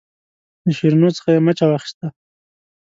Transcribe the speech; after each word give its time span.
د 0.63 0.65
شیرینو 0.77 1.09
څخه 1.17 1.29
یې 1.35 1.39
مچه 1.45 1.65
واخیسته. 1.67 2.07